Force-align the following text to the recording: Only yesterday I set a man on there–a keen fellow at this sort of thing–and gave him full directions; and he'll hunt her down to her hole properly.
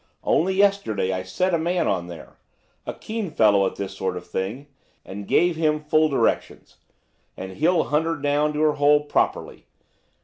Only 0.23 0.55
yesterday 0.55 1.11
I 1.13 1.21
set 1.21 1.53
a 1.53 1.59
man 1.59 1.87
on 1.87 2.07
there–a 2.07 2.93
keen 2.95 3.29
fellow 3.29 3.67
at 3.67 3.75
this 3.75 3.95
sort 3.95 4.17
of 4.17 4.25
thing–and 4.25 5.27
gave 5.27 5.55
him 5.57 5.79
full 5.79 6.09
directions; 6.09 6.77
and 7.37 7.51
he'll 7.51 7.83
hunt 7.83 8.05
her 8.05 8.15
down 8.15 8.51
to 8.53 8.61
her 8.61 8.71
hole 8.73 9.01
properly. 9.03 9.67